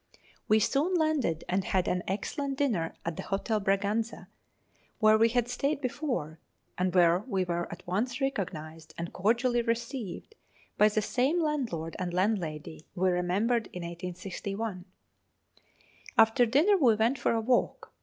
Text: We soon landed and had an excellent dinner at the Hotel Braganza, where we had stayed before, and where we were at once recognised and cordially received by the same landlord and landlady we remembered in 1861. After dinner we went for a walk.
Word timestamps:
We 0.47 0.57
soon 0.57 0.95
landed 0.95 1.43
and 1.47 1.63
had 1.63 1.87
an 1.87 2.01
excellent 2.07 2.57
dinner 2.57 2.95
at 3.05 3.17
the 3.17 3.21
Hotel 3.21 3.59
Braganza, 3.59 4.29
where 4.97 5.15
we 5.15 5.29
had 5.29 5.47
stayed 5.47 5.79
before, 5.79 6.39
and 6.75 6.95
where 6.95 7.19
we 7.19 7.43
were 7.43 7.71
at 7.71 7.85
once 7.85 8.19
recognised 8.19 8.95
and 8.97 9.13
cordially 9.13 9.61
received 9.61 10.33
by 10.75 10.89
the 10.89 11.03
same 11.03 11.39
landlord 11.39 11.95
and 11.99 12.15
landlady 12.15 12.87
we 12.95 13.11
remembered 13.11 13.67
in 13.73 13.83
1861. 13.83 14.85
After 16.17 16.47
dinner 16.47 16.77
we 16.77 16.95
went 16.95 17.19
for 17.19 17.33
a 17.33 17.39
walk. 17.39 17.93